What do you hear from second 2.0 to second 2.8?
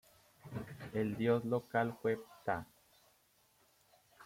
fue Ptah.